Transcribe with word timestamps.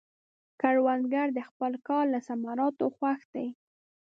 کروندګر 0.61 1.27
د 1.33 1.39
خپل 1.49 1.71
کار 1.87 2.05
له 2.13 2.19
ثمراتو 2.27 2.85
خوښ 2.95 3.19
دی 3.33 3.47